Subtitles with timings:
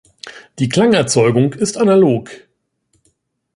[0.57, 2.31] Die Klangerzeugung ist analog.